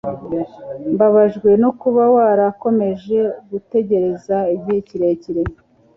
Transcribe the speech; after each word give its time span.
mbabajwe 0.93 1.49
no 1.63 1.69
kuba 1.79 2.03
warakomeje 2.15 3.17
gutegereza 3.49 4.35
igihe 4.55 4.79
kirekire 4.87 5.41